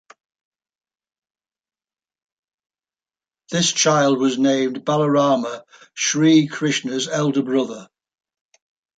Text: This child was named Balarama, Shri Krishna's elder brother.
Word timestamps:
This 3.51 3.71
child 3.71 4.17
was 4.17 4.39
named 4.39 4.83
Balarama, 4.83 5.61
Shri 5.93 6.47
Krishna's 6.47 7.07
elder 7.07 7.43
brother. 7.43 7.87